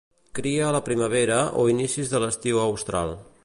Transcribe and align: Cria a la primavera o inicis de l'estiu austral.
Cria 0.37 0.63
a 0.69 0.75
la 0.75 0.79
primavera 0.87 1.37
o 1.63 1.67
inicis 1.75 2.15
de 2.15 2.25
l'estiu 2.25 2.65
austral. 2.67 3.15